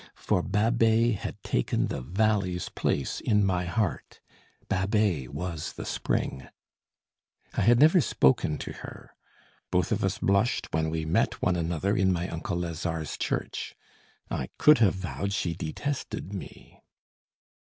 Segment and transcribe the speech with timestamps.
[0.15, 4.19] For Babet had taken the valley's place in my heart,
[4.67, 6.47] Babet was the spring,
[7.53, 9.11] I had never spoken to her.
[9.69, 13.75] Both of us blushed when we met one another in my uncle Lazare's church.
[14.27, 16.81] I could have vowed she detested me.